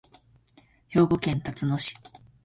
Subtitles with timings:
[0.89, 1.93] 兵庫県たつの市